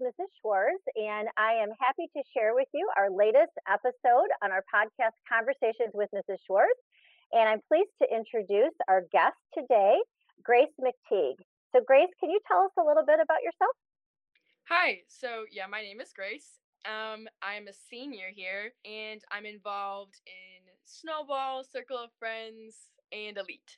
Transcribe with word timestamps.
Mrs. 0.00 0.30
Schwartz, 0.40 0.82
and 0.94 1.28
I 1.36 1.58
am 1.58 1.70
happy 1.78 2.06
to 2.14 2.22
share 2.30 2.54
with 2.54 2.68
you 2.72 2.88
our 2.96 3.10
latest 3.10 3.50
episode 3.66 4.30
on 4.42 4.52
our 4.54 4.62
podcast, 4.70 5.18
Conversations 5.26 5.90
with 5.94 6.08
Mrs. 6.14 6.38
Schwartz. 6.46 6.78
And 7.32 7.48
I'm 7.48 7.60
pleased 7.66 7.90
to 8.00 8.06
introduce 8.06 8.74
our 8.88 9.02
guest 9.10 9.36
today, 9.52 9.98
Grace 10.42 10.72
McTeague. 10.80 11.42
So, 11.74 11.82
Grace, 11.84 12.08
can 12.20 12.30
you 12.30 12.38
tell 12.46 12.62
us 12.62 12.70
a 12.78 12.86
little 12.86 13.04
bit 13.04 13.18
about 13.18 13.42
yourself? 13.42 13.74
Hi. 14.68 15.02
So, 15.08 15.44
yeah, 15.50 15.66
my 15.66 15.82
name 15.82 16.00
is 16.00 16.12
Grace. 16.14 16.62
Um, 16.86 17.26
I'm 17.42 17.66
a 17.66 17.74
senior 17.74 18.30
here, 18.34 18.72
and 18.86 19.20
I'm 19.32 19.46
involved 19.46 20.14
in 20.26 20.62
Snowball, 20.86 21.64
Circle 21.64 21.98
of 21.98 22.10
Friends, 22.18 22.88
and 23.10 23.36
Elite. 23.36 23.76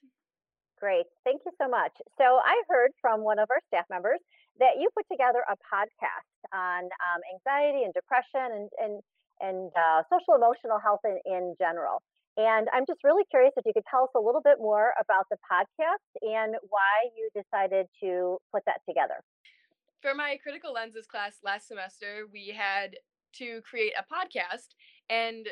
Great. 0.79 1.07
Thank 1.25 1.43
you 1.47 1.53
so 1.61 1.69
much. 1.69 1.93
So, 2.19 2.25
I 2.45 2.61
heard 2.69 2.93
from 3.01 3.25
one 3.25 3.39
of 3.39 3.49
our 3.51 3.61
staff 3.69 3.87
members 3.89 4.21
that 4.61 4.77
you 4.79 4.89
put 4.95 5.09
together 5.11 5.43
a 5.49 5.57
podcast 5.65 6.37
on 6.53 6.85
um, 6.85 7.21
anxiety 7.35 7.85
and 7.85 7.93
depression 7.93 8.47
and 8.53 8.69
and 8.79 8.95
and 9.41 9.73
uh, 9.73 10.05
social 10.13 10.37
emotional 10.37 10.79
health 10.79 11.01
in, 11.05 11.19
in 11.25 11.55
general. 11.59 12.03
And 12.37 12.69
I'm 12.73 12.85
just 12.87 13.03
really 13.03 13.25
curious 13.31 13.53
if 13.57 13.67
you 13.67 13.73
could 13.73 13.89
tell 13.91 14.05
us 14.05 14.11
a 14.15 14.21
little 14.21 14.41
bit 14.41 14.59
more 14.61 14.93
about 15.01 15.27
the 15.31 15.37
podcast 15.51 16.09
and 16.23 16.55
why 16.69 17.09
you 17.17 17.29
decided 17.35 17.87
to 18.03 18.39
put 18.53 18.63
that 18.67 18.81
together. 18.89 19.25
For 20.01 20.15
my 20.15 20.39
critical 20.43 20.73
lenses 20.73 21.07
class 21.07 21.41
last 21.43 21.69
semester, 21.69 22.29
we 22.33 22.55
had 22.57 22.97
to 23.37 23.61
create 23.63 23.93
a 23.99 24.05
podcast, 24.05 24.77
and 25.09 25.49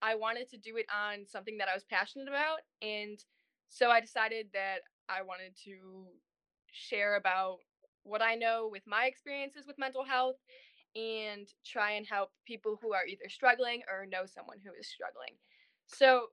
I 0.00 0.14
wanted 0.14 0.48
to 0.50 0.58
do 0.58 0.76
it 0.76 0.86
on 0.92 1.26
something 1.26 1.58
that 1.58 1.68
I 1.68 1.74
was 1.74 1.84
passionate 1.84 2.28
about. 2.28 2.60
And 2.82 3.18
so 3.68 3.90
I 3.90 4.00
decided 4.00 4.48
that 4.52 4.80
I 5.08 5.22
wanted 5.22 5.56
to 5.64 6.06
share 6.72 7.16
about 7.16 7.58
what 8.04 8.22
I 8.22 8.34
know 8.34 8.68
with 8.70 8.82
my 8.86 9.06
experiences 9.06 9.66
with 9.66 9.78
mental 9.78 10.04
health 10.04 10.36
and 10.94 11.48
try 11.66 11.92
and 11.92 12.06
help 12.06 12.30
people 12.46 12.78
who 12.80 12.92
are 12.94 13.06
either 13.06 13.28
struggling 13.28 13.82
or 13.90 14.06
know 14.06 14.26
someone 14.26 14.58
who 14.64 14.72
is 14.78 14.86
struggling. 14.86 15.34
So 15.86 16.28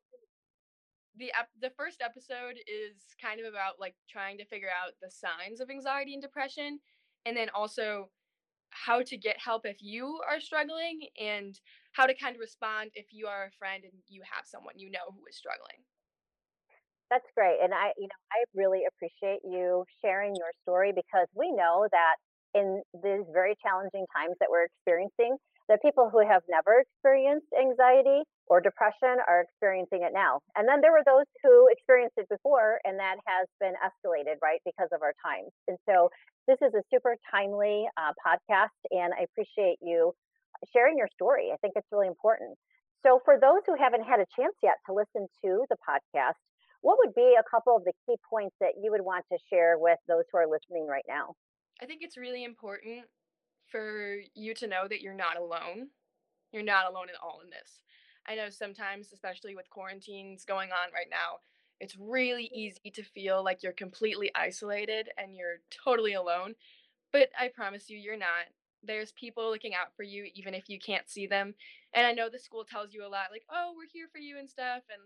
the 1.18 1.32
ep- 1.38 1.50
the 1.60 1.72
first 1.72 2.02
episode 2.02 2.56
is 2.68 3.16
kind 3.22 3.40
of 3.40 3.46
about 3.46 3.80
like 3.80 3.96
trying 4.10 4.38
to 4.38 4.46
figure 4.46 4.70
out 4.70 4.94
the 5.02 5.12
signs 5.12 5.60
of 5.60 5.70
anxiety 5.70 6.14
and 6.14 6.22
depression 6.22 6.80
and 7.26 7.36
then 7.36 7.50
also 7.54 8.10
how 8.70 9.02
to 9.02 9.18
get 9.18 9.38
help 9.40 9.66
if 9.66 9.78
you 9.82 10.20
are 10.30 10.40
struggling 10.40 11.02
and 11.20 11.60
how 11.92 12.06
to 12.06 12.16
kind 12.16 12.36
of 12.36 12.40
respond 12.40 12.90
if 12.94 13.08
you 13.12 13.28
are 13.28 13.46
a 13.46 13.52
friend 13.60 13.84
and 13.84 13.94
you 14.08 14.22
have 14.24 14.46
someone 14.46 14.78
you 14.78 14.90
know 14.90 15.12
who 15.12 15.26
is 15.30 15.36
struggling. 15.36 15.84
That's 17.12 17.28
great. 17.36 17.60
And 17.62 17.76
I, 17.76 17.92
you 18.00 18.08
know, 18.08 18.22
I 18.32 18.40
really 18.56 18.88
appreciate 18.88 19.44
you 19.44 19.84
sharing 20.00 20.32
your 20.40 20.56
story 20.64 20.94
because 20.96 21.28
we 21.36 21.52
know 21.52 21.86
that 21.92 22.16
in 22.56 22.82
these 23.04 23.28
very 23.36 23.56
challenging 23.60 24.08
times 24.16 24.40
that 24.40 24.48
we're 24.48 24.64
experiencing, 24.64 25.36
that 25.68 25.84
people 25.84 26.08
who 26.08 26.24
have 26.24 26.42
never 26.48 26.80
experienced 26.80 27.52
anxiety 27.52 28.24
or 28.48 28.64
depression 28.64 29.20
are 29.28 29.44
experiencing 29.44 30.08
it 30.08 30.16
now. 30.16 30.40
And 30.56 30.68
then 30.68 30.80
there 30.80 30.92
were 30.96 31.04
those 31.04 31.28
who 31.44 31.68
experienced 31.72 32.16
it 32.16 32.32
before 32.32 32.80
and 32.88 32.96
that 33.00 33.20
has 33.28 33.48
been 33.60 33.76
escalated, 33.84 34.40
right, 34.42 34.64
because 34.64 34.88
of 34.96 35.04
our 35.04 35.16
times. 35.20 35.52
And 35.68 35.76
so 35.84 36.10
this 36.48 36.60
is 36.64 36.72
a 36.76 36.84
super 36.92 37.16
timely 37.28 37.88
uh, 38.00 38.16
podcast, 38.24 38.76
and 38.92 39.12
I 39.16 39.28
appreciate 39.28 39.80
you 39.84 40.16
sharing 40.74 40.98
your 40.98 41.08
story. 41.14 41.52
I 41.52 41.58
think 41.60 41.76
it's 41.76 41.88
really 41.92 42.08
important. 42.08 42.56
So, 43.04 43.20
for 43.26 43.40
those 43.40 43.66
who 43.66 43.74
haven't 43.80 44.04
had 44.04 44.20
a 44.20 44.30
chance 44.38 44.54
yet 44.62 44.78
to 44.86 44.94
listen 44.94 45.26
to 45.44 45.66
the 45.70 45.78
podcast, 45.82 46.38
what 46.82 46.98
would 47.00 47.14
be 47.14 47.36
a 47.40 47.50
couple 47.50 47.76
of 47.76 47.84
the 47.84 47.94
key 48.06 48.16
points 48.30 48.56
that 48.60 48.74
you 48.82 48.92
would 48.92 49.02
want 49.02 49.26
to 49.32 49.38
share 49.50 49.78
with 49.78 50.00
those 50.08 50.24
who 50.32 50.38
are 50.40 50.48
listening 50.48 50.88
right 50.88 51.06
now? 51.08 51.36
I 51.82 51.86
think 51.86 52.02
it's 52.04 52.18
really 52.18 52.44
important 52.44 53.06
for 53.68 54.18
you 54.36 54.54
to 54.56 54.68
know 54.68 54.88
that 54.88 55.02
you're 55.02 55.14
not 55.14 55.38
alone. 55.38 55.88
You're 56.52 56.64
not 56.64 56.92
alone 56.92 57.08
at 57.10 57.22
all 57.24 57.40
in 57.44 57.50
this. 57.50 57.82
I 58.28 58.36
know 58.36 58.50
sometimes, 58.50 59.12
especially 59.14 59.56
with 59.56 59.70
quarantines 59.70 60.46
going 60.46 60.70
on 60.72 60.94
right 60.94 61.08
now, 61.10 61.40
it's 61.80 61.98
really 62.00 62.52
easy 62.54 62.92
to 62.94 63.04
feel 63.04 63.44
like 63.44 63.64
you're 63.64 63.72
completely 63.72 64.30
isolated 64.36 65.10
and 65.18 65.36
you're 65.36 65.62
totally 65.84 66.14
alone. 66.14 66.54
But 67.12 67.30
I 67.40 67.48
promise 67.48 67.90
you, 67.90 67.98
you're 67.98 68.18
not. 68.18 68.46
There's 68.84 69.12
people 69.14 69.50
looking 69.50 69.74
out 69.74 69.96
for 69.96 70.04
you, 70.04 70.30
even 70.36 70.54
if 70.54 70.70
you 70.70 70.80
can't 70.80 71.10
see 71.10 71.26
them. 71.26 71.56
And 71.94 72.06
I 72.06 72.12
know 72.12 72.30
the 72.30 72.40
school 72.40 72.64
tells 72.64 72.94
you 72.94 73.06
a 73.06 73.10
lot, 73.10 73.32
like, 73.32 73.46
oh, 73.52 73.74
we're 73.76 73.90
here 73.92 74.08
for 74.12 74.20
you 74.20 74.38
and 74.38 74.50
stuff. 74.50 74.84
And 74.92 75.02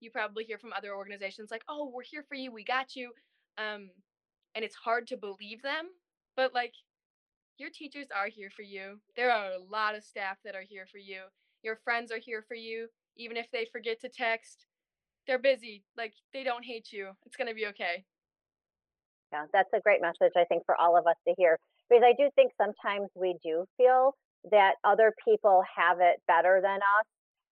you 0.00 0.10
probably 0.10 0.44
hear 0.44 0.58
from 0.58 0.72
other 0.72 0.94
organizations 0.94 1.50
like, 1.50 1.64
"Oh, 1.68 1.90
we're 1.92 2.02
here 2.02 2.24
for 2.28 2.34
you. 2.34 2.52
We 2.52 2.64
got 2.64 2.94
you." 2.96 3.12
Um, 3.56 3.90
and 4.54 4.64
it's 4.64 4.74
hard 4.76 5.06
to 5.08 5.16
believe 5.16 5.62
them, 5.62 5.88
but 6.36 6.54
like 6.54 6.74
your 7.58 7.70
teachers 7.70 8.06
are 8.14 8.28
here 8.28 8.50
for 8.54 8.62
you. 8.62 9.00
There 9.16 9.30
are 9.30 9.52
a 9.52 9.58
lot 9.58 9.96
of 9.96 10.04
staff 10.04 10.38
that 10.44 10.54
are 10.54 10.64
here 10.68 10.86
for 10.90 10.98
you. 10.98 11.22
Your 11.62 11.76
friends 11.76 12.12
are 12.12 12.18
here 12.18 12.44
for 12.46 12.54
you, 12.54 12.88
even 13.16 13.36
if 13.36 13.50
they 13.52 13.66
forget 13.70 14.00
to 14.00 14.08
text. 14.08 14.66
They're 15.26 15.38
busy. 15.38 15.84
Like 15.96 16.14
they 16.32 16.44
don't 16.44 16.64
hate 16.64 16.92
you. 16.92 17.10
It's 17.26 17.36
going 17.36 17.48
to 17.48 17.54
be 17.54 17.66
okay. 17.66 18.04
Yeah, 19.32 19.44
that's 19.52 19.68
a 19.74 19.80
great 19.80 20.00
message 20.00 20.32
I 20.36 20.44
think 20.44 20.64
for 20.64 20.74
all 20.80 20.96
of 20.96 21.06
us 21.06 21.16
to 21.26 21.34
hear 21.36 21.58
because 21.88 22.02
I 22.04 22.14
do 22.16 22.30
think 22.34 22.52
sometimes 22.56 23.08
we 23.14 23.36
do 23.42 23.64
feel 23.76 24.14
that 24.50 24.74
other 24.84 25.12
people 25.24 25.62
have 25.76 25.98
it 26.00 26.22
better 26.26 26.60
than 26.62 26.78
us. 26.78 27.06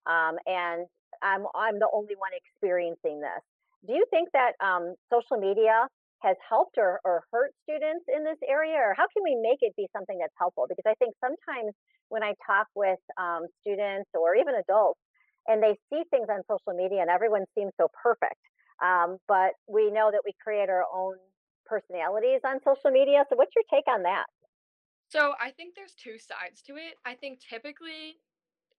Um, 0.05 0.37
and 0.45 0.87
I'm 1.21 1.45
I'm 1.55 1.79
the 1.79 1.89
only 1.93 2.15
one 2.15 2.31
experiencing 2.33 3.21
this. 3.21 3.43
Do 3.85 3.93
you 3.93 4.05
think 4.09 4.29
that 4.33 4.53
um, 4.63 4.95
social 5.11 5.37
media 5.37 5.87
has 6.19 6.35
helped 6.41 6.77
or, 6.77 6.99
or 7.05 7.23
hurt 7.31 7.53
students 7.63 8.05
in 8.09 8.23
this 8.23 8.37
area, 8.47 8.75
or 8.75 8.93
how 8.97 9.05
can 9.13 9.21
we 9.23 9.37
make 9.37 9.59
it 9.61 9.75
be 9.77 9.87
something 9.93 10.17
that's 10.17 10.33
helpful? 10.37 10.65
Because 10.67 10.85
I 10.87 10.95
think 10.95 11.13
sometimes 11.21 11.73
when 12.09 12.23
I 12.23 12.33
talk 12.45 12.67
with 12.73 12.99
um, 13.17 13.45
students 13.61 14.09
or 14.17 14.35
even 14.35 14.55
adults, 14.55 14.99
and 15.47 15.61
they 15.61 15.77
see 15.89 16.03
things 16.09 16.27
on 16.29 16.41
social 16.49 16.75
media, 16.75 17.01
and 17.01 17.09
everyone 17.09 17.45
seems 17.55 17.71
so 17.79 17.87
perfect, 17.93 18.41
um, 18.83 19.17
but 19.27 19.53
we 19.67 19.91
know 19.91 20.09
that 20.11 20.21
we 20.25 20.33
create 20.41 20.69
our 20.69 20.83
own 20.93 21.15
personalities 21.65 22.41
on 22.43 22.59
social 22.65 22.91
media. 22.91 23.23
So, 23.29 23.35
what's 23.35 23.53
your 23.55 23.65
take 23.71 23.87
on 23.87 24.03
that? 24.03 24.25
So, 25.09 25.33
I 25.39 25.51
think 25.51 25.75
there's 25.75 25.93
two 25.93 26.17
sides 26.17 26.61
to 26.63 26.75
it. 26.75 26.97
I 27.05 27.13
think 27.13 27.39
typically 27.39 28.17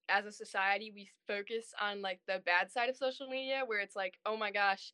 as 0.08 0.26
a 0.26 0.32
society 0.32 0.92
we 0.94 1.08
focus 1.26 1.72
on 1.80 2.02
like 2.02 2.20
the 2.26 2.42
bad 2.44 2.70
side 2.70 2.88
of 2.88 2.96
social 2.96 3.28
media 3.28 3.62
where 3.66 3.80
it's 3.80 3.96
like 3.96 4.14
oh 4.26 4.36
my 4.36 4.50
gosh 4.50 4.92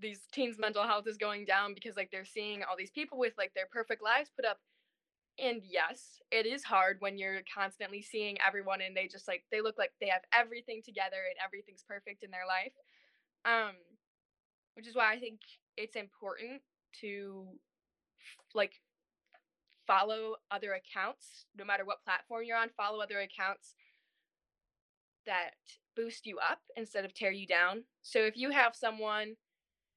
these 0.00 0.20
teens 0.32 0.58
mental 0.58 0.82
health 0.82 1.06
is 1.06 1.16
going 1.16 1.44
down 1.44 1.74
because 1.74 1.96
like 1.96 2.10
they're 2.10 2.24
seeing 2.24 2.62
all 2.64 2.76
these 2.76 2.90
people 2.90 3.18
with 3.18 3.32
like 3.38 3.52
their 3.54 3.68
perfect 3.70 4.02
lives 4.02 4.30
put 4.34 4.44
up. 4.44 4.58
And 5.38 5.62
yes 5.68 6.20
it 6.30 6.46
is 6.46 6.62
hard 6.62 6.98
when 7.00 7.18
you're 7.18 7.40
constantly 7.52 8.02
seeing 8.02 8.38
everyone 8.46 8.80
and 8.80 8.96
they 8.96 9.08
just 9.08 9.26
like 9.26 9.42
they 9.50 9.60
look 9.60 9.76
like 9.78 9.90
they 10.00 10.08
have 10.08 10.22
everything 10.32 10.80
together 10.84 11.16
and 11.28 11.36
everything's 11.44 11.82
perfect 11.82 12.22
in 12.22 12.30
their 12.30 12.46
life 12.46 12.72
um 13.44 13.74
which 14.74 14.86
is 14.86 14.94
why 14.94 15.12
i 15.12 15.18
think 15.18 15.40
it's 15.76 15.96
important 15.96 16.62
to 17.00 17.46
like 18.54 18.74
follow 19.88 20.36
other 20.52 20.74
accounts 20.74 21.46
no 21.58 21.64
matter 21.64 21.84
what 21.84 22.04
platform 22.04 22.44
you're 22.44 22.56
on 22.56 22.70
follow 22.76 23.00
other 23.00 23.18
accounts 23.18 23.74
that 25.26 25.50
boost 25.96 26.26
you 26.26 26.38
up 26.38 26.60
instead 26.76 27.04
of 27.04 27.14
tear 27.14 27.30
you 27.30 27.46
down. 27.46 27.84
So 28.02 28.20
if 28.20 28.36
you 28.36 28.50
have 28.50 28.74
someone 28.74 29.34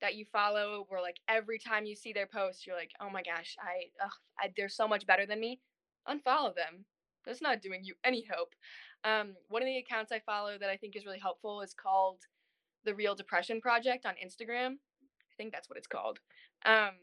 that 0.01 0.15
you 0.15 0.25
follow 0.25 0.85
where 0.89 1.01
like 1.01 1.17
every 1.27 1.57
time 1.57 1.85
you 1.85 1.95
see 1.95 2.13
their 2.13 2.27
post 2.27 2.67
you're 2.67 2.75
like, 2.75 2.91
"Oh 3.01 3.09
my 3.09 3.23
gosh, 3.23 3.55
I, 3.59 3.89
ugh, 4.03 4.11
I 4.39 4.51
they're 4.55 4.69
so 4.69 4.87
much 4.87 5.07
better 5.07 5.25
than 5.25 5.39
me." 5.39 5.59
Unfollow 6.07 6.55
them. 6.55 6.85
That's 7.25 7.41
not 7.41 7.61
doing 7.61 7.83
you 7.83 7.95
any 8.03 8.25
hope. 8.31 8.53
Um, 9.03 9.35
one 9.49 9.61
of 9.61 9.65
the 9.67 9.77
accounts 9.77 10.11
I 10.11 10.19
follow 10.19 10.57
that 10.57 10.69
I 10.69 10.77
think 10.77 10.95
is 10.95 11.05
really 11.05 11.19
helpful 11.19 11.61
is 11.61 11.73
called 11.73 12.19
the 12.85 12.95
Real 12.95 13.15
Depression 13.15 13.59
Project 13.59 14.05
on 14.05 14.13
Instagram. 14.13 14.73
I 14.73 15.33
think 15.37 15.51
that's 15.51 15.69
what 15.69 15.77
it's 15.77 15.87
called. 15.87 16.19
Um, 16.65 16.95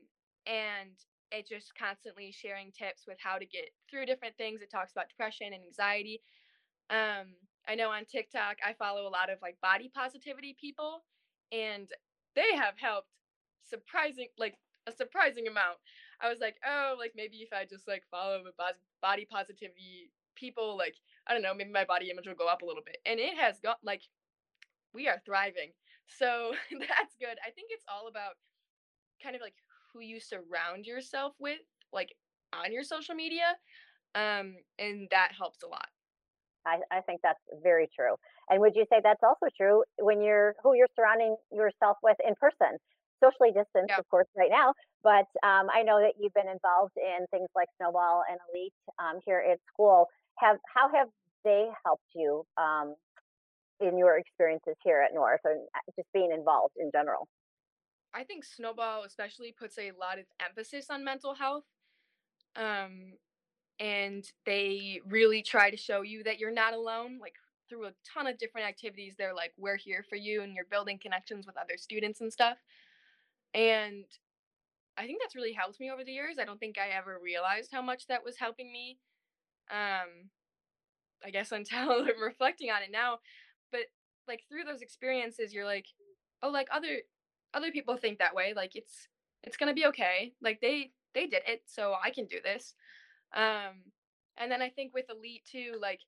and 0.47 0.97
it 1.31 1.47
just 1.47 1.75
constantly 1.77 2.33
sharing 2.33 2.73
tips 2.73 3.05
with 3.07 3.19
how 3.21 3.39
to 3.39 3.47
get 3.47 3.71
through 3.91 4.07
different 4.07 4.37
things. 4.37 4.63
It 4.63 4.71
talks 4.71 4.93
about 4.93 5.09
depression 5.09 5.49
and 5.53 5.63
anxiety. 5.65 6.23
Um, 6.91 7.35
I 7.69 7.75
know 7.75 7.91
on 7.91 8.05
TikTok 8.05 8.59
I 8.67 8.75
follow 8.75 9.07
a 9.07 9.11
lot 9.11 9.31
of 9.31 9.39
like 9.43 9.61
body 9.61 9.91
positivity 9.95 10.57
people 10.61 11.05
and 11.53 11.89
they 12.35 12.55
have 12.57 12.75
helped 12.79 13.09
surprising 13.63 14.29
like 14.39 14.57
a 14.87 14.93
surprising 14.93 15.49
amount. 15.49 15.79
I 16.21 16.29
was 16.29 16.41
like, 16.41 16.57
"Oh, 16.67 16.97
like 16.99 17.13
maybe 17.17 17.39
if 17.39 17.53
I 17.53 17.65
just 17.65 17.89
like 17.89 18.05
follow 18.11 18.43
the 18.45 18.53
body 19.03 19.27
positivity 19.31 20.11
people 20.35 20.77
like 20.77 20.97
I 21.27 21.33
don't 21.33 21.43
know, 21.43 21.55
maybe 21.55 21.71
my 21.71 21.85
body 21.85 22.11
image 22.11 22.27
will 22.27 22.35
go 22.35 22.49
up 22.49 22.63
a 22.63 22.67
little 22.67 22.83
bit." 22.85 22.99
And 23.07 23.19
it 23.21 23.37
has 23.39 23.61
got 23.61 23.79
like 23.83 24.03
we 24.93 25.09
are 25.09 25.21
thriving. 25.25 25.73
So 26.07 26.53
that's 26.73 27.17
good. 27.21 27.39
I 27.47 27.51
think 27.51 27.69
it's 27.71 27.85
all 27.89 28.09
about 28.09 28.35
kind 29.23 29.37
of 29.37 29.43
like 29.43 29.55
who 29.93 30.01
you 30.01 30.21
surround 30.21 30.87
yourself 30.87 31.35
with 31.39 31.61
like 31.93 32.15
on 32.53 32.73
your 32.73 32.85
social 32.85 33.15
media. 33.15 33.57
Um 34.15 34.57
and 34.79 35.09
that 35.11 35.33
helps 35.37 35.63
a 35.63 35.69
lot. 35.69 35.89
I, 36.67 36.79
I 36.91 37.01
think 37.03 37.21
that's 37.23 37.41
very 37.63 37.89
true. 37.95 38.17
And 38.49 38.61
would 38.61 38.75
you 38.75 38.85
say 38.91 39.01
that's 39.03 39.23
also 39.23 39.47
true 39.57 39.85
when 39.99 40.23
you're 40.23 40.55
who 40.63 40.75
you're 40.75 40.89
surrounding 40.97 41.37
yourself 41.53 41.99
with 42.03 42.17
in 42.27 42.35
person? 42.41 42.79
socially 43.23 43.53
distanced, 43.53 43.89
Yeah. 43.89 43.99
of 43.99 44.09
course, 44.09 44.27
right 44.37 44.51
now. 44.51 44.75
But 45.03 45.25
um, 45.47 45.71
I 45.73 45.83
know 45.83 46.01
that 46.01 46.15
you've 46.21 46.35
been 46.35 46.49
involved 46.49 46.93
in 46.97 47.25
things 47.31 47.49
like 47.55 47.69
Snowball 47.79 48.23
and 48.29 48.39
Elite 48.53 48.75
um, 48.99 49.21
here 49.25 49.39
at 49.41 49.59
school. 49.73 50.09
Have 50.39 50.59
how 50.75 50.91
have 50.93 51.09
they 51.45 51.69
helped 51.85 52.11
you 52.15 52.45
um, 52.59 52.97
in 53.81 53.97
your 53.97 54.19
experiences 54.19 54.75
here 54.85 55.01
at 55.01 55.15
North, 55.15 55.41
and 55.45 55.61
uh, 55.75 55.93
just 55.97 56.09
being 56.13 56.33
involved 56.33 56.75
in 56.77 56.91
general? 56.93 57.29
I 58.13 58.25
think 58.25 58.45
Snowball 58.45 59.05
especially 59.05 59.53
puts 59.53 59.79
a 59.79 59.93
lot 59.93 60.19
of 60.19 60.27
emphasis 60.41 60.91
on 60.91 61.05
mental 61.05 61.35
health. 61.35 61.65
Um, 62.57 63.15
and 63.81 64.25
they 64.47 65.01
really 65.07 65.43
try 65.43 65.71
to 65.71 65.77
show 65.77 66.03
you 66.03 66.23
that 66.25 66.39
you're 66.39 66.53
not 66.53 66.75
alone, 66.75 67.19
like 67.21 67.35
through 67.69 67.87
a 67.87 67.93
ton 68.13 68.27
of 68.27 68.39
different 68.39 68.69
activities. 68.69 69.15
They're 69.17 69.35
like, 69.35 69.53
we're 69.59 69.77
here 69.77 70.05
for 70.09 70.17
you, 70.17 70.43
and 70.43 70.55
you're 70.55 70.67
building 70.71 70.99
connections 71.01 71.47
with 71.47 71.57
other 71.57 71.77
students 71.77 72.21
and 72.21 72.33
stuff. 72.33 72.59
And 73.53 74.05
I 74.97 75.07
think 75.07 75.21
that's 75.21 75.35
really 75.35 75.53
helped 75.53 75.81
me 75.81 75.91
over 75.91 76.05
the 76.05 76.13
years. 76.13 76.37
I 76.41 76.45
don't 76.45 76.61
think 76.61 76.79
I 76.79 76.97
ever 76.97 77.19
realized 77.23 77.71
how 77.73 77.83
much 77.83 78.07
that 78.07 78.25
was 78.25 78.37
helping 78.37 78.73
me. 78.73 78.99
Um, 79.71 80.31
I 81.25 81.31
guess 81.31 81.53
until 81.53 81.91
I'm 81.91 82.23
reflecting 82.23 82.71
on 82.71 82.83
it 82.83 82.91
now. 82.93 83.19
But 83.73 83.83
like 84.29 84.45
through 84.49 84.65
those 84.65 84.83
experiences, 84.83 85.53
you're 85.53 85.65
like, 85.65 85.87
oh, 86.43 86.51
like 86.51 86.69
other 86.73 86.99
other 87.55 87.71
people 87.71 87.97
think 87.97 88.19
that 88.19 88.35
way. 88.35 88.53
Like 88.55 88.77
it's 88.77 89.09
it's 89.43 89.57
gonna 89.57 89.75
be 89.75 89.87
okay. 89.87 90.33
Like 90.43 90.61
they 90.61 90.93
they 91.15 91.27
did 91.27 91.43
it, 91.47 91.63
so 91.67 91.95
I 92.03 92.11
can 92.11 92.27
do 92.27 92.39
this. 92.43 92.75
Um, 93.35 93.83
and 94.37 94.51
then 94.51 94.63
I 94.63 94.69
think 94.71 94.95
with 94.95 95.07
Elite 95.11 95.45
too, 95.51 95.77
like 95.81 96.01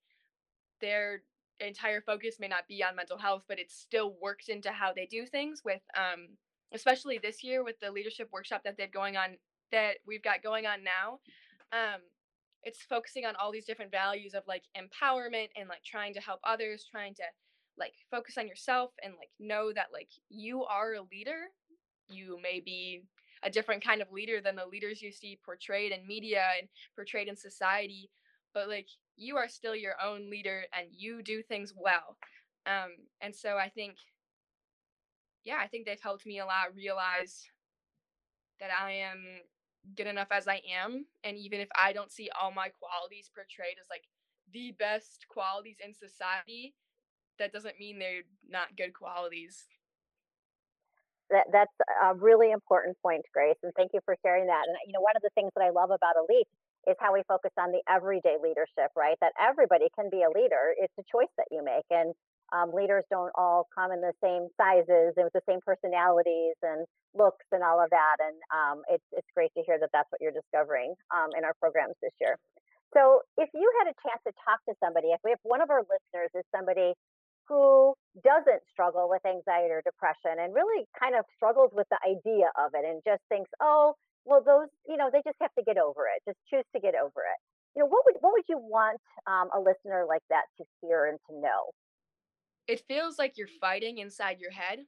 their 0.80 1.22
entire 1.60 2.00
focus 2.00 2.36
may 2.38 2.48
not 2.48 2.68
be 2.68 2.82
on 2.84 2.96
mental 2.96 3.18
health, 3.18 3.44
but 3.48 3.58
it 3.58 3.70
still 3.70 4.14
works 4.20 4.48
into 4.48 4.70
how 4.70 4.92
they 4.92 5.06
do 5.06 5.26
things 5.26 5.62
with 5.64 5.80
um 5.96 6.28
especially 6.74 7.18
this 7.18 7.42
year 7.44 7.62
with 7.64 7.78
the 7.80 7.90
leadership 7.90 8.28
workshop 8.32 8.62
that 8.64 8.76
they've 8.76 8.92
going 8.92 9.16
on 9.16 9.36
that 9.72 9.94
we've 10.06 10.22
got 10.22 10.42
going 10.42 10.66
on 10.66 10.84
now. 10.84 11.18
Um 11.72 12.00
it's 12.62 12.82
focusing 12.82 13.24
on 13.24 13.36
all 13.36 13.52
these 13.52 13.64
different 13.64 13.92
values 13.92 14.34
of 14.34 14.42
like 14.46 14.64
empowerment 14.76 15.48
and 15.56 15.68
like 15.68 15.84
trying 15.84 16.12
to 16.14 16.20
help 16.20 16.40
others, 16.44 16.86
trying 16.90 17.14
to 17.14 17.22
like 17.78 17.92
focus 18.10 18.36
on 18.38 18.48
yourself 18.48 18.90
and 19.02 19.14
like 19.18 19.30
know 19.38 19.72
that 19.72 19.86
like 19.92 20.08
you 20.28 20.64
are 20.64 20.94
a 20.94 21.02
leader. 21.12 21.46
You 22.08 22.38
may 22.42 22.60
be 22.60 23.02
a 23.46 23.50
different 23.50 23.82
kind 23.82 24.02
of 24.02 24.10
leader 24.10 24.40
than 24.40 24.56
the 24.56 24.66
leaders 24.66 25.00
you 25.00 25.12
see 25.12 25.38
portrayed 25.44 25.92
in 25.92 26.04
media 26.06 26.42
and 26.58 26.68
portrayed 26.96 27.28
in 27.28 27.36
society, 27.36 28.10
but 28.52 28.68
like 28.68 28.88
you 29.16 29.36
are 29.36 29.48
still 29.48 29.74
your 29.74 29.94
own 30.04 30.28
leader 30.28 30.64
and 30.76 30.88
you 30.90 31.22
do 31.22 31.42
things 31.42 31.72
well. 31.76 32.16
Um, 32.66 32.90
and 33.20 33.32
so 33.34 33.56
I 33.56 33.68
think, 33.68 33.94
yeah, 35.44 35.58
I 35.62 35.68
think 35.68 35.86
they've 35.86 36.00
helped 36.02 36.26
me 36.26 36.40
a 36.40 36.44
lot 36.44 36.74
realize 36.74 37.48
that 38.58 38.70
I 38.76 38.90
am 38.92 39.22
good 39.96 40.08
enough 40.08 40.28
as 40.32 40.48
I 40.48 40.60
am. 40.76 41.06
And 41.22 41.36
even 41.36 41.60
if 41.60 41.68
I 41.78 41.92
don't 41.92 42.10
see 42.10 42.28
all 42.40 42.50
my 42.50 42.70
qualities 42.80 43.30
portrayed 43.32 43.76
as 43.80 43.86
like 43.88 44.02
the 44.52 44.74
best 44.76 45.26
qualities 45.28 45.76
in 45.84 45.94
society, 45.94 46.74
that 47.38 47.52
doesn't 47.52 47.78
mean 47.78 48.00
they're 48.00 48.22
not 48.48 48.76
good 48.76 48.92
qualities. 48.92 49.66
That 51.30 51.46
that's 51.50 51.74
a 52.04 52.14
really 52.14 52.52
important 52.52 52.96
point, 53.02 53.26
Grace, 53.34 53.58
and 53.62 53.72
thank 53.74 53.90
you 53.94 54.00
for 54.04 54.16
sharing 54.24 54.46
that. 54.46 54.62
And 54.68 54.76
you 54.86 54.92
know, 54.92 55.02
one 55.02 55.16
of 55.16 55.22
the 55.22 55.34
things 55.34 55.50
that 55.56 55.64
I 55.64 55.70
love 55.70 55.90
about 55.90 56.14
Elite 56.14 56.46
is 56.86 56.94
how 57.00 57.12
we 57.12 57.22
focus 57.26 57.50
on 57.58 57.72
the 57.74 57.82
everyday 57.90 58.38
leadership, 58.38 58.94
right? 58.94 59.18
That 59.20 59.32
everybody 59.34 59.90
can 59.98 60.06
be 60.08 60.22
a 60.22 60.30
leader. 60.30 60.70
It's 60.78 60.94
a 60.98 61.06
choice 61.10 61.32
that 61.36 61.50
you 61.50 61.64
make, 61.66 61.86
and 61.90 62.14
um, 62.54 62.70
leaders 62.70 63.02
don't 63.10 63.32
all 63.34 63.66
come 63.74 63.90
in 63.90 64.00
the 64.00 64.14
same 64.22 64.46
sizes 64.54 65.18
and 65.18 65.26
with 65.26 65.34
the 65.34 65.42
same 65.50 65.58
personalities 65.66 66.54
and 66.62 66.86
looks 67.18 67.42
and 67.50 67.64
all 67.66 67.82
of 67.82 67.90
that. 67.90 68.16
And 68.22 68.36
um, 68.54 68.76
it's 68.86 69.06
it's 69.10 69.28
great 69.34 69.50
to 69.58 69.66
hear 69.66 69.78
that 69.82 69.90
that's 69.92 70.06
what 70.14 70.22
you're 70.22 70.36
discovering 70.36 70.94
um, 71.10 71.34
in 71.36 71.42
our 71.42 71.54
programs 71.58 71.98
this 72.02 72.14
year. 72.20 72.38
So, 72.94 73.22
if 73.36 73.50
you 73.54 73.66
had 73.82 73.90
a 73.90 73.96
chance 74.06 74.22
to 74.26 74.32
talk 74.46 74.62
to 74.70 74.74
somebody, 74.78 75.10
if 75.10 75.20
we 75.24 75.30
have 75.30 75.42
one 75.42 75.60
of 75.60 75.70
our 75.70 75.82
listeners 75.82 76.30
is 76.38 76.46
somebody 76.54 76.94
who 77.48 77.94
doesn't 78.24 78.62
struggle 78.70 79.08
with 79.08 79.24
anxiety 79.26 79.72
or 79.72 79.82
depression 79.84 80.40
and 80.40 80.54
really 80.54 80.86
kind 80.98 81.14
of 81.14 81.24
struggles 81.36 81.70
with 81.74 81.86
the 81.90 82.00
idea 82.04 82.48
of 82.56 82.72
it 82.72 82.84
and 82.84 83.02
just 83.04 83.20
thinks, 83.28 83.50
oh, 83.60 83.94
well, 84.24 84.42
those, 84.42 84.68
you 84.88 84.96
know, 84.96 85.10
they 85.12 85.22
just 85.24 85.38
have 85.40 85.54
to 85.58 85.64
get 85.64 85.78
over 85.78 86.08
it. 86.08 86.22
Just 86.26 86.38
choose 86.50 86.64
to 86.74 86.80
get 86.80 86.94
over 86.94 87.22
it. 87.22 87.38
You 87.76 87.82
know, 87.82 87.88
what 87.88 88.04
would 88.06 88.16
what 88.20 88.32
would 88.32 88.48
you 88.48 88.58
want 88.58 89.00
um, 89.26 89.48
a 89.54 89.60
listener 89.60 90.04
like 90.08 90.22
that 90.30 90.44
to 90.58 90.64
hear 90.80 91.06
and 91.06 91.18
to 91.28 91.38
know? 91.38 91.72
It 92.66 92.82
feels 92.88 93.18
like 93.18 93.34
you're 93.36 93.52
fighting 93.60 93.98
inside 93.98 94.40
your 94.40 94.50
head 94.50 94.80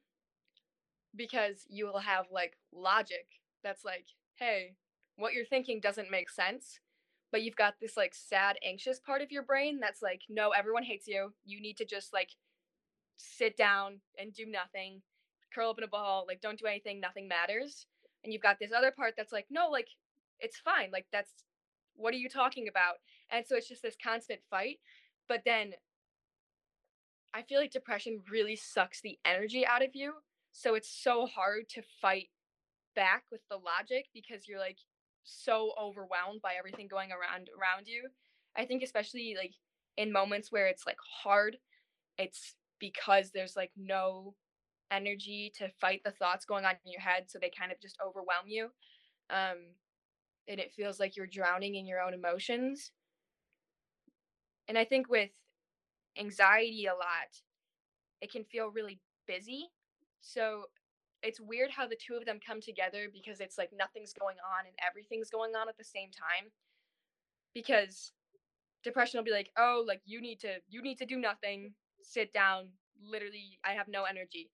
because 1.15 1.67
you 1.69 1.87
will 1.87 2.01
have 2.01 2.27
like 2.33 2.57
logic 2.73 3.27
that's 3.63 3.85
like, 3.85 4.07
hey, 4.37 4.75
what 5.17 5.35
you're 5.35 5.45
thinking 5.45 5.81
doesn't 5.81 6.11
make 6.11 6.31
sense. 6.31 6.81
But 7.31 7.43
you've 7.43 7.57
got 7.57 7.75
this 7.79 7.97
like 7.97 8.15
sad, 8.15 8.57
anxious 8.67 8.99
part 8.99 9.21
of 9.21 9.31
your 9.31 9.43
brain 9.43 9.81
that's 9.81 10.01
like, 10.01 10.23
no, 10.31 10.51
everyone 10.51 10.83
hates 10.83 11.07
you. 11.07 11.35
You 11.45 11.61
need 11.61 11.77
to 11.77 11.85
just 11.85 12.15
like 12.15 12.31
sit 13.19 13.57
down 13.57 14.01
and 14.19 14.33
do 14.33 14.47
nothing, 14.47 15.03
curl 15.55 15.71
up 15.71 15.79
in 15.79 15.85
a 15.85 15.89
ball, 15.89 16.25
like 16.27 16.41
don't 16.41 16.59
do 16.59 16.67
anything, 16.67 17.01
nothing 17.01 17.29
matters. 17.29 17.87
And 18.25 18.33
you've 18.33 18.43
got 18.43 18.59
this 18.59 18.73
other 18.77 18.91
part 18.91 19.15
that's 19.17 19.33
like, 19.33 19.47
no, 19.51 19.69
like 19.69 19.89
it's 20.41 20.59
fine. 20.59 20.91
Like 20.93 21.07
that's 21.13 21.31
what 21.95 22.15
are 22.15 22.19
you 22.19 22.29
talking 22.29 22.69
about? 22.69 22.97
And 23.31 23.45
so 23.47 23.57
it's 23.57 23.69
just 23.69 23.83
this 23.83 23.97
constant 24.03 24.41
fight. 24.49 24.79
But 25.29 25.43
then 25.45 25.73
I 27.35 27.43
feel 27.43 27.61
like 27.61 27.73
depression 27.73 28.21
really 28.31 28.57
sucks 28.57 29.01
the 29.01 29.19
energy 29.25 29.67
out 29.67 29.85
of 29.85 29.91
you. 29.95 30.15
So 30.53 30.75
it's 30.75 30.91
so 30.91 31.27
hard 31.27 31.69
to 31.71 31.83
fight 32.01 32.29
back 32.95 33.25
with 33.31 33.43
the 33.51 33.57
logic 33.57 34.07
because 34.15 34.49
you're 34.49 34.59
like 34.59 34.79
so 35.25 35.73
overwhelmed 35.81 36.41
by 36.43 36.55
everything 36.59 36.89
going 36.89 37.11
around 37.11 37.49
around 37.59 37.87
you. 37.87 38.09
I 38.57 38.65
think 38.65 38.83
especially 38.83 39.35
like 39.37 39.53
in 39.97 40.13
moments 40.13 40.51
where 40.51 40.67
it's 40.67 40.87
like 40.87 40.97
hard, 41.23 41.59
it's 42.17 42.55
because 42.81 43.31
there's 43.31 43.57
like 43.57 43.71
no 43.77 44.35
energy 44.91 45.53
to 45.57 45.69
fight 45.81 46.01
the 46.05 46.11
thoughts 46.11 46.45
going 46.45 46.65
on 46.65 46.75
in 46.85 46.93
your 46.93 47.01
head 47.01 47.25
so 47.27 47.39
they 47.39 47.51
kind 47.57 47.71
of 47.71 47.81
just 47.81 47.99
overwhelm 48.05 48.47
you 48.47 48.65
um 49.31 49.59
and 50.49 50.59
it 50.59 50.73
feels 50.73 50.99
like 50.99 51.15
you're 51.15 51.27
drowning 51.27 51.75
in 51.75 51.87
your 51.87 52.01
own 52.01 52.15
emotions. 52.15 52.91
And 54.67 54.79
i 54.79 54.85
think 54.85 55.09
with 55.09 55.31
anxiety 56.19 56.87
a 56.87 56.93
lot 56.93 57.31
it 58.21 58.31
can 58.31 58.45
feel 58.45 58.71
really 58.71 58.99
busy 59.27 59.69
so 60.21 60.65
it's 61.23 61.41
weird 61.41 61.71
how 61.71 61.87
the 61.87 61.97
two 61.97 62.15
of 62.15 62.25
them 62.27 62.39
come 62.45 62.61
together 62.61 63.09
because 63.13 63.41
it's 63.41 63.57
like 63.57 63.71
nothing's 63.77 64.13
going 64.13 64.37
on 64.59 64.67
and 64.67 64.75
everything's 64.87 65.31
going 65.31 65.55
on 65.55 65.69
at 65.69 65.77
the 65.79 65.85
same 65.85 66.11
time 66.11 66.51
because 67.55 68.13
depression 68.85 69.19
will 69.19 69.25
be 69.25 69.31
like 69.31 69.51
oh 69.57 69.85
like 69.87 70.01
you 70.05 70.21
need 70.21 70.41
to 70.41 70.57
you 70.69 70.83
need 70.83 70.99
to 70.99 71.07
do 71.07 71.17
nothing 71.17 71.73
sit 72.09 72.33
down 72.33 72.69
literally 73.03 73.59
i 73.65 73.73
have 73.73 73.89
no 73.89 74.05
energy 74.05 74.51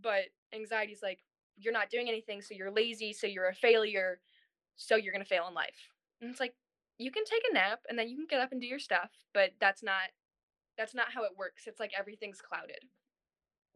but 0.00 0.24
anxiety 0.54 0.92
is 0.92 1.02
like 1.02 1.20
you're 1.56 1.72
not 1.72 1.90
doing 1.90 2.08
anything 2.08 2.40
so 2.40 2.54
you're 2.54 2.70
lazy 2.70 3.12
so 3.12 3.26
you're 3.26 3.48
a 3.48 3.54
failure 3.54 4.20
so 4.76 4.96
you're 4.96 5.12
to 5.12 5.24
fail 5.24 5.46
in 5.48 5.54
life 5.54 5.90
and 6.20 6.30
it's 6.30 6.40
like 6.40 6.54
you 6.98 7.10
can 7.10 7.24
take 7.24 7.42
a 7.50 7.54
nap 7.54 7.80
and 7.88 7.98
then 7.98 8.08
you 8.08 8.16
can 8.16 8.26
get 8.28 8.40
up 8.40 8.52
and 8.52 8.60
do 8.60 8.66
your 8.66 8.78
stuff 8.78 9.10
but 9.34 9.50
that's 9.60 9.82
not 9.82 10.10
that's 10.76 10.94
not 10.94 11.12
how 11.12 11.24
it 11.24 11.32
works 11.36 11.66
it's 11.66 11.80
like 11.80 11.92
everything's 11.98 12.40
clouded 12.40 12.84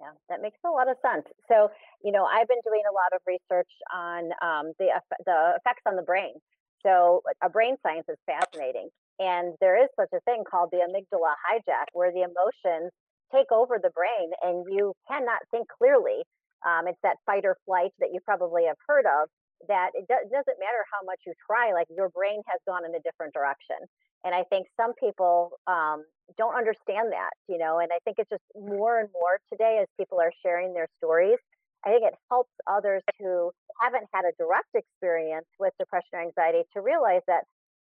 Yeah, 0.00 0.12
that 0.28 0.42
makes 0.42 0.58
a 0.64 0.70
lot 0.70 0.88
of 0.90 0.96
sense. 1.02 1.26
So, 1.48 1.70
you 2.02 2.12
know, 2.12 2.24
I've 2.24 2.48
been 2.48 2.62
doing 2.64 2.82
a 2.88 2.94
lot 2.94 3.14
of 3.14 3.20
research 3.26 3.70
on 3.94 4.32
um, 4.42 4.72
the 4.78 4.90
the 5.26 5.54
effects 5.58 5.82
on 5.86 5.96
the 5.96 6.02
brain. 6.02 6.34
So, 6.82 7.22
a 7.42 7.48
brain 7.48 7.76
science 7.82 8.06
is 8.08 8.18
fascinating, 8.26 8.88
and 9.18 9.54
there 9.60 9.78
is 9.78 9.88
such 9.94 10.10
a 10.14 10.20
thing 10.26 10.42
called 10.48 10.70
the 10.72 10.82
amygdala 10.82 11.34
hijack, 11.46 11.92
where 11.92 12.10
the 12.10 12.26
emotions 12.26 12.90
take 13.34 13.50
over 13.50 13.78
the 13.82 13.90
brain, 13.90 14.30
and 14.42 14.64
you 14.68 14.94
cannot 15.08 15.40
think 15.50 15.68
clearly. 15.68 16.22
Um, 16.62 16.86
it's 16.86 17.00
that 17.02 17.16
fight 17.26 17.44
or 17.44 17.56
flight 17.66 17.90
that 17.98 18.10
you 18.12 18.20
probably 18.24 18.64
have 18.66 18.78
heard 18.86 19.06
of. 19.06 19.28
That 19.68 19.90
it, 19.94 20.06
do- 20.06 20.26
doesn't 20.30 20.58
matter 20.58 20.82
how 20.90 21.06
much 21.06 21.20
you 21.26 21.34
try, 21.46 21.72
like 21.72 21.86
your 21.90 22.08
brain 22.10 22.42
has 22.46 22.60
gone 22.66 22.84
in 22.84 22.94
a 22.94 23.02
different 23.02 23.32
direction. 23.32 23.78
And 24.24 24.34
I 24.34 24.42
think 24.50 24.66
some 24.78 24.92
people 24.94 25.58
um, 25.66 26.04
don't 26.38 26.54
understand 26.54 27.10
that, 27.10 27.34
you 27.48 27.58
know, 27.58 27.78
and 27.78 27.90
I 27.90 27.98
think 28.04 28.18
it's 28.18 28.30
just 28.30 28.42
more 28.54 29.00
and 29.00 29.08
more 29.12 29.38
today 29.50 29.78
as 29.82 29.88
people 29.98 30.20
are 30.20 30.32
sharing 30.42 30.74
their 30.74 30.86
stories. 30.98 31.38
I 31.84 31.90
think 31.90 32.04
it 32.06 32.14
helps 32.30 32.54
others 32.70 33.02
who 33.18 33.50
haven't 33.80 34.06
had 34.14 34.22
a 34.22 34.32
direct 34.38 34.70
experience 34.74 35.46
with 35.58 35.72
depression 35.78 36.14
or 36.14 36.22
anxiety 36.22 36.62
to 36.74 36.80
realize 36.80 37.22
that 37.26 37.42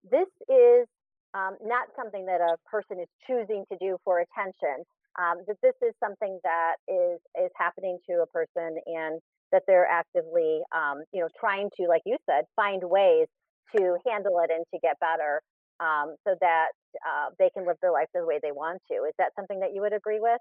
this 0.09 0.31
is 0.47 0.87
um, 1.33 1.59
not 1.61 1.87
something 1.95 2.25
that 2.25 2.39
a 2.39 2.55
person 2.71 2.99
is 2.99 3.07
choosing 3.27 3.65
to 3.71 3.77
do 3.77 3.97
for 4.03 4.23
attention. 4.23 4.87
Um, 5.19 5.43
that 5.47 5.57
this 5.61 5.75
is 5.83 5.93
something 6.01 6.39
that 6.43 6.75
is 6.87 7.19
is 7.35 7.51
happening 7.57 7.99
to 8.09 8.23
a 8.23 8.27
person, 8.27 8.79
and 8.87 9.19
that 9.51 9.63
they're 9.67 9.87
actively, 9.87 10.61
um, 10.73 11.03
you 11.11 11.21
know, 11.21 11.27
trying 11.39 11.69
to, 11.79 11.87
like 11.87 12.03
you 12.05 12.17
said, 12.29 12.45
find 12.55 12.81
ways 12.83 13.27
to 13.75 13.97
handle 14.07 14.39
it 14.43 14.51
and 14.51 14.63
to 14.73 14.79
get 14.81 14.95
better 14.99 15.41
um, 15.79 16.15
so 16.27 16.35
that 16.39 16.67
uh, 17.05 17.29
they 17.39 17.49
can 17.49 17.65
live 17.65 17.77
their 17.81 17.91
life 17.91 18.07
the 18.13 18.25
way 18.25 18.39
they 18.41 18.51
want 18.51 18.81
to. 18.91 18.97
Is 19.05 19.13
that 19.17 19.31
something 19.35 19.59
that 19.59 19.73
you 19.73 19.81
would 19.81 19.93
agree 19.93 20.19
with? 20.19 20.39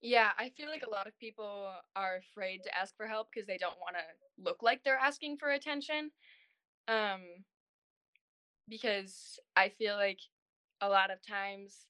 Yeah, 0.00 0.30
I 0.38 0.50
feel 0.50 0.68
like 0.68 0.84
a 0.86 0.90
lot 0.90 1.08
of 1.08 1.18
people 1.18 1.72
are 1.96 2.16
afraid 2.16 2.62
to 2.64 2.78
ask 2.78 2.96
for 2.96 3.06
help 3.06 3.28
because 3.32 3.46
they 3.46 3.58
don't 3.58 3.78
want 3.80 3.96
to 3.96 4.42
look 4.42 4.62
like 4.62 4.84
they're 4.84 4.96
asking 4.98 5.38
for 5.38 5.50
attention. 5.50 6.10
Um, 6.86 7.22
because 8.68 9.38
I 9.56 9.70
feel 9.70 9.96
like 9.96 10.20
a 10.80 10.88
lot 10.88 11.10
of 11.10 11.20
times 11.26 11.86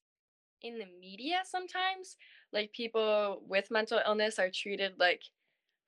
in 0.61 0.77
the 0.77 0.87
media, 0.99 1.41
sometimes, 1.43 2.17
like 2.51 2.71
people 2.73 3.41
with 3.47 3.71
mental 3.71 4.01
illness 4.05 4.39
are 4.39 4.49
treated 4.53 4.93
like, 4.99 5.21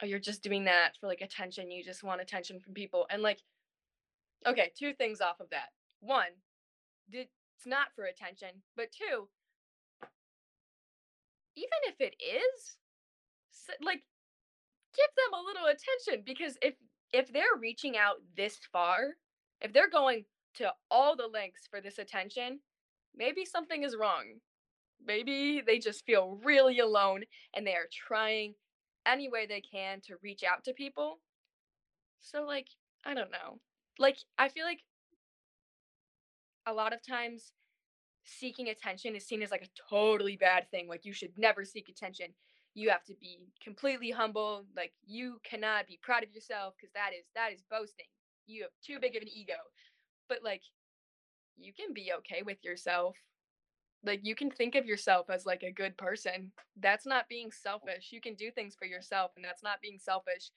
oh, 0.02 0.06
you're 0.06 0.20
just 0.20 0.44
doing 0.44 0.66
that 0.66 0.92
for 1.00 1.08
like 1.08 1.22
attention. 1.22 1.72
You 1.72 1.84
just 1.84 2.04
want 2.04 2.22
attention 2.22 2.60
from 2.60 2.74
people. 2.74 3.06
And 3.10 3.22
like, 3.22 3.40
okay, 4.46 4.72
two 4.78 4.94
things 4.94 5.22
off 5.22 5.40
of 5.40 5.50
that. 5.52 5.70
One, 6.00 6.32
it's 7.12 7.30
not 7.66 7.88
for 7.96 8.06
attention. 8.06 8.50
But 8.76 8.92
two, 8.92 9.28
even 11.56 11.80
if 11.88 12.00
it 12.00 12.16
is, 12.22 12.78
like 13.84 14.04
give 14.96 15.08
them 15.16 15.40
a 15.40 15.46
little 15.46 15.68
attention 15.68 16.24
because 16.26 16.58
if 16.62 16.76
if 17.14 17.32
they're 17.32 17.60
reaching 17.60 17.98
out 17.98 18.16
this 18.38 18.58
far, 18.72 19.16
if 19.60 19.74
they're 19.74 19.90
going 19.90 20.26
to 20.56 20.74
all 20.90 21.16
the 21.16 21.28
lengths 21.28 21.68
for 21.70 21.82
this 21.82 21.98
attention, 21.98 22.60
maybe 23.16 23.46
something 23.46 23.84
is 23.84 23.96
wrong. 24.00 24.40
Maybe 25.06 25.62
they 25.66 25.80
just 25.80 26.06
feel 26.06 26.40
really 26.44 26.80
alone 26.80 27.24
and 27.56 27.66
they 27.66 27.74
are 27.74 27.88
trying 27.92 28.54
any 29.06 29.30
way 29.30 29.46
they 29.46 29.62
can 29.62 30.02
to 30.02 30.16
reach 30.22 30.44
out 30.44 30.64
to 30.66 30.74
people. 30.74 31.20
So 32.20 32.44
like, 32.46 32.68
I 33.06 33.14
don't 33.14 33.32
know. 33.32 33.60
Like 33.98 34.18
I 34.38 34.50
feel 34.50 34.66
like 34.66 34.82
a 36.66 36.74
lot 36.74 36.94
of 36.94 37.06
times 37.06 37.54
seeking 38.24 38.70
attention 38.70 39.16
is 39.16 39.26
seen 39.26 39.42
as 39.42 39.52
like 39.52 39.64
a 39.64 39.90
totally 39.90 40.38
bad 40.38 40.70
thing. 40.70 40.88
Like 40.88 41.06
you 41.06 41.14
should 41.14 41.32
never 41.38 41.66
seek 41.66 41.90
attention. 41.90 42.28
You 42.74 42.90
have 42.90 43.04
to 43.06 43.16
be 43.20 43.40
completely 43.64 44.12
humble. 44.12 44.66
Like 44.76 44.94
you 45.06 45.40
cannot 45.44 45.88
be 45.88 46.00
proud 46.02 46.24
of 46.24 46.32
yourself 46.32 46.76
because 46.78 46.94
that 46.94 47.12
is 47.18 47.26
that 47.36 47.52
is 47.52 47.64
boasting. 47.70 48.06
You 48.48 48.64
have 48.64 48.72
too 48.86 49.00
big 49.00 49.16
of 49.16 49.24
an 49.24 49.30
ego. 49.34 49.56
But 50.30 50.40
like 50.44 50.62
you 51.58 51.74
can 51.74 51.94
be 51.94 52.12
okay 52.20 52.44
with 52.44 52.64
yourself. 52.64 53.16
Like 54.04 54.22
you 54.24 54.36
can 54.36 54.50
think 54.50 54.76
of 54.76 54.86
yourself 54.86 55.30
as 55.30 55.46
like 55.46 55.64
a 55.64 55.72
good 55.72 55.98
person. 55.98 56.52
That's 56.80 57.06
not 57.06 57.30
being 57.30 57.52
selfish. 57.52 58.10
You 58.12 58.22
can 58.22 58.36
do 58.36 58.50
things 58.52 58.76
for 58.76 58.86
yourself 58.86 59.32
and 59.36 59.46
that's 59.46 59.64
not 59.64 59.82
being 59.82 60.00
selfish. 60.00 60.50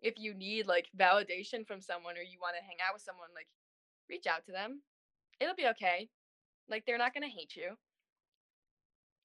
If 0.00 0.14
you 0.16 0.32
need 0.34 0.66
like 0.66 0.86
validation 0.96 1.66
from 1.66 1.80
someone 1.80 2.16
or 2.16 2.22
you 2.22 2.38
want 2.40 2.54
to 2.56 2.62
hang 2.62 2.78
out 2.86 2.94
with 2.94 3.02
someone, 3.02 3.28
like 3.34 3.48
reach 4.08 4.26
out 4.26 4.44
to 4.46 4.52
them. 4.52 4.82
It'll 5.40 5.56
be 5.56 5.66
okay 5.68 6.08
like 6.68 6.84
they're 6.86 7.00
not 7.00 7.14
going 7.14 7.24
to 7.24 7.32
hate 7.32 7.56
you. 7.56 7.74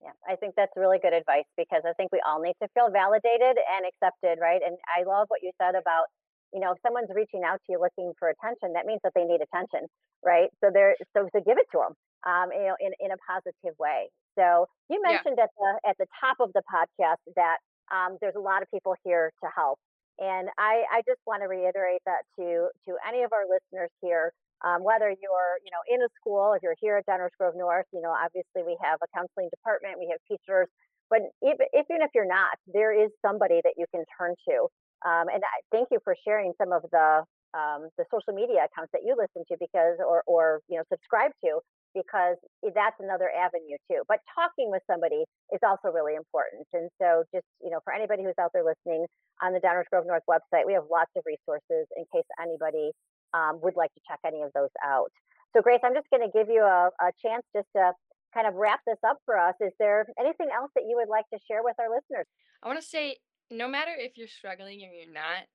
Yeah, 0.01 0.15
I 0.27 0.36
think 0.36 0.55
that's 0.55 0.72
really 0.75 1.00
good 1.00 1.13
advice 1.13 1.48
because 1.55 1.83
I 1.88 1.93
think 1.95 2.12
we 2.12 2.19
all 2.27 2.41
need 2.41 2.55
to 2.62 2.67
feel 2.75 2.91
validated 2.91 3.55
and 3.55 3.88
accepted, 3.88 4.39
right? 4.41 4.60
And 4.60 4.75
I 4.83 5.07
love 5.07 5.31
what 5.31 5.39
you 5.43 5.51
said 5.55 5.79
about, 5.79 6.12
you 6.51 6.60
know, 6.60 6.75
if 6.75 6.79
someone's 6.83 7.07
reaching 7.13 7.48
out 7.48 7.63
to 7.63 7.67
you 7.72 7.79
looking 7.79 8.12
for 8.19 8.27
attention, 8.27 8.75
that 8.75 8.83
means 8.83 9.00
that 9.07 9.15
they 9.15 9.24
need 9.24 9.39
attention, 9.39 9.88
right? 10.19 10.51
So 10.60 10.72
they're 10.74 11.00
so 11.15 11.31
to 11.31 11.39
give 11.39 11.55
it 11.55 11.67
to 11.72 11.79
them, 11.88 11.93
um, 12.25 12.51
you 12.51 12.68
know, 12.68 12.77
in 12.80 12.92
in 13.00 13.12
a 13.12 13.20
positive 13.27 13.77
way. 13.80 14.10
So 14.38 14.68
you 14.89 15.01
mentioned 15.01 15.38
yeah. 15.38 15.46
at 15.46 15.51
the 15.58 15.89
at 15.89 15.96
the 15.98 16.08
top 16.20 16.38
of 16.39 16.51
the 16.53 16.63
podcast 16.65 17.22
that 17.36 17.58
um, 17.92 18.18
there's 18.22 18.36
a 18.36 18.42
lot 18.42 18.62
of 18.62 18.72
people 18.72 18.96
here 19.03 19.32
to 19.44 19.50
help, 19.56 19.80
and 20.20 20.50
I 20.58 20.84
I 20.92 21.01
just 21.08 21.20
want 21.25 21.44
to 21.44 21.48
reiterate 21.48 22.01
that 22.06 22.24
to 22.39 22.70
to 22.88 22.92
any 23.08 23.24
of 23.24 23.32
our 23.34 23.44
listeners 23.50 23.92
here 24.01 24.32
um, 24.63 24.82
whether 24.82 25.12
you're, 25.12 25.60
you 25.60 25.72
know, 25.75 25.84
in 25.92 26.00
a 26.01 26.10
school, 26.15 26.56
if 26.56 26.63
you're 26.63 26.80
here 26.80 26.96
at 26.96 27.06
Downers 27.06 27.36
Grove 27.38 27.53
North, 27.56 27.86
you 27.92 28.00
know, 28.00 28.15
obviously 28.15 28.63
we 28.63 28.77
have 28.80 28.98
a 29.03 29.08
counseling 29.12 29.51
department, 29.51 30.00
we 30.00 30.08
have 30.08 30.24
teachers, 30.24 30.72
but 31.12 31.20
even, 31.44 31.68
even 31.75 32.00
if 32.00 32.15
you're 32.15 32.27
not, 32.27 32.56
there 32.72 32.96
is 32.96 33.12
somebody 33.20 33.60
that 33.63 33.75
you 33.75 33.86
can 33.92 34.08
turn 34.18 34.36
to. 34.48 34.72
Um, 35.03 35.27
and 35.27 35.44
I 35.44 35.60
thank 35.72 35.92
you 35.92 36.00
for 36.03 36.15
sharing 36.24 36.53
some 36.58 36.72
of 36.72 36.84
the 36.92 37.27
um, 37.53 37.86
the 38.00 38.06
social 38.10 38.34
media 38.34 38.65
accounts 38.65 38.89
that 38.98 39.06
you 39.06 39.13
listen 39.13 39.46
to 39.51 39.56
because, 39.60 40.00
or 40.00 40.24
or 40.25 40.62
you 40.72 40.77
know, 40.77 40.84
subscribe 40.89 41.30
to 41.46 41.60
because 41.93 42.38
that's 42.75 42.97
another 43.00 43.29
avenue 43.29 43.77
too. 43.89 44.01
But 44.07 44.19
talking 44.33 44.69
with 44.69 44.81
somebody 44.89 45.23
is 45.53 45.62
also 45.63 45.93
really 45.93 46.15
important. 46.15 46.67
And 46.73 46.89
so, 47.00 47.23
just 47.33 47.45
you 47.62 47.69
know, 47.69 47.79
for 47.83 47.93
anybody 47.93 48.23
who's 48.23 48.38
out 48.41 48.51
there 48.53 48.65
listening 48.65 49.05
on 49.41 49.53
the 49.53 49.62
Downers 49.62 49.89
Grove 49.89 50.05
North 50.05 50.25
website, 50.29 50.65
we 50.65 50.73
have 50.73 50.89
lots 50.89 51.12
of 51.15 51.23
resources 51.25 51.88
in 51.95 52.05
case 52.13 52.27
anybody 52.41 52.91
um, 53.33 53.59
would 53.62 53.75
like 53.75 53.93
to 53.93 54.01
check 54.07 54.19
any 54.25 54.41
of 54.41 54.51
those 54.53 54.73
out. 54.83 55.12
So, 55.55 55.62
Grace, 55.62 55.81
I'm 55.83 55.93
just 55.93 56.09
going 56.09 56.25
to 56.25 56.33
give 56.33 56.50
you 56.50 56.62
a, 56.62 56.89
a 57.01 57.09
chance 57.21 57.45
just 57.55 57.67
to 57.75 57.93
kind 58.33 58.47
of 58.47 58.55
wrap 58.55 58.81
this 58.88 58.97
up 59.05 59.17
for 59.25 59.38
us. 59.38 59.53
Is 59.62 59.71
there 59.79 60.05
anything 60.19 60.47
else 60.53 60.71
that 60.75 60.85
you 60.89 60.97
would 60.97 61.09
like 61.09 61.25
to 61.33 61.39
share 61.47 61.62
with 61.63 61.75
our 61.79 61.89
listeners? 61.93 62.25
I 62.63 62.67
want 62.67 62.81
to 62.81 62.85
say 62.85 63.17
no 63.51 63.67
matter 63.67 63.91
if 63.95 64.17
you're 64.17 64.27
struggling 64.27 64.81
or 64.81 64.89
you're 64.91 65.13
not, 65.13 65.45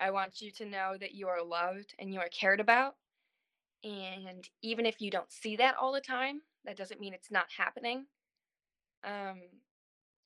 I 0.00 0.10
want 0.10 0.40
you 0.40 0.50
to 0.52 0.66
know 0.66 0.96
that 0.98 1.14
you 1.14 1.28
are 1.28 1.44
loved 1.44 1.94
and 1.98 2.12
you 2.12 2.20
are 2.20 2.28
cared 2.28 2.60
about. 2.60 2.94
And 3.84 4.48
even 4.62 4.86
if 4.86 5.00
you 5.00 5.10
don't 5.10 5.32
see 5.32 5.56
that 5.56 5.76
all 5.76 5.92
the 5.92 6.00
time, 6.00 6.40
that 6.64 6.76
doesn't 6.76 7.00
mean 7.00 7.14
it's 7.14 7.30
not 7.30 7.46
happening. 7.56 8.06
Um, 9.04 9.40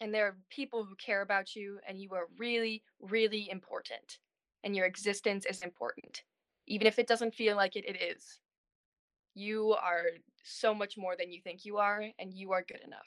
and 0.00 0.12
there 0.12 0.26
are 0.26 0.36
people 0.50 0.84
who 0.84 0.94
care 0.96 1.22
about 1.22 1.56
you, 1.56 1.78
and 1.88 1.98
you 1.98 2.10
are 2.12 2.26
really, 2.38 2.82
really 3.00 3.48
important. 3.50 4.18
And 4.62 4.76
your 4.76 4.84
existence 4.84 5.46
is 5.46 5.62
important 5.62 6.22
even 6.66 6.86
if 6.86 6.98
it 6.98 7.06
doesn't 7.06 7.34
feel 7.34 7.56
like 7.56 7.76
it, 7.76 7.84
it 7.86 8.02
is. 8.02 8.38
You 9.34 9.72
are 9.72 10.04
so 10.44 10.74
much 10.74 10.96
more 10.96 11.14
than 11.18 11.32
you 11.32 11.40
think 11.42 11.64
you 11.64 11.76
are, 11.78 12.04
and 12.18 12.32
you 12.32 12.52
are 12.52 12.64
good 12.66 12.80
enough. 12.84 13.06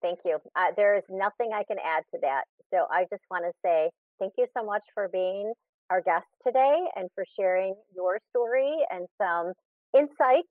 Thank 0.00 0.20
you. 0.24 0.38
Uh, 0.56 0.72
there 0.76 0.96
is 0.96 1.04
nothing 1.08 1.50
I 1.54 1.62
can 1.64 1.76
add 1.84 2.02
to 2.12 2.20
that. 2.22 2.44
So 2.72 2.86
I 2.90 3.04
just 3.10 3.22
want 3.30 3.44
to 3.44 3.52
say 3.64 3.90
thank 4.18 4.32
you 4.36 4.46
so 4.56 4.64
much 4.64 4.82
for 4.94 5.08
being 5.08 5.52
our 5.92 6.00
guest 6.00 6.24
today 6.46 6.88
and 6.96 7.10
for 7.14 7.24
sharing 7.38 7.74
your 7.94 8.18
story 8.30 8.72
and 8.90 9.06
some 9.20 9.52
insight 9.92 10.48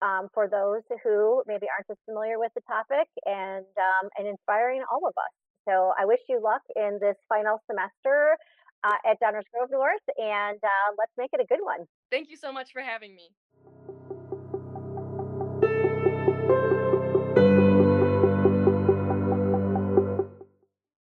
um, 0.00 0.28
for 0.32 0.48
those 0.48 0.80
who 1.04 1.42
maybe 1.46 1.66
aren't 1.68 1.90
as 1.90 1.98
familiar 2.06 2.38
with 2.38 2.52
the 2.54 2.62
topic 2.62 3.06
and 3.26 3.66
um, 3.76 4.08
and 4.16 4.26
inspiring 4.26 4.82
all 4.90 5.06
of 5.06 5.12
us. 5.18 5.34
So 5.68 5.92
I 6.00 6.06
wish 6.06 6.20
you 6.28 6.40
luck 6.42 6.62
in 6.74 6.98
this 7.02 7.16
final 7.28 7.60
semester 7.70 8.38
uh, 8.82 8.96
at 9.04 9.20
Downers 9.20 9.44
Grove 9.52 9.68
North, 9.70 10.06
and 10.16 10.58
uh, 10.64 10.88
let's 10.96 11.12
make 11.18 11.30
it 11.34 11.40
a 11.40 11.46
good 11.46 11.60
one. 11.62 11.84
Thank 12.10 12.30
you 12.30 12.36
so 12.36 12.50
much 12.50 12.72
for 12.72 12.80
having 12.80 13.14
me. 13.14 13.28